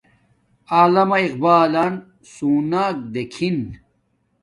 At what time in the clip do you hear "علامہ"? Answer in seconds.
0.77-1.17